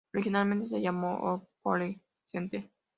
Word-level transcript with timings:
Originalmente 0.15 0.65
se 0.65 0.81
llamó 0.81 1.13
"Ohio 1.19 1.47
College 1.61 1.89
Library 1.93 2.01
Center". 2.25 2.69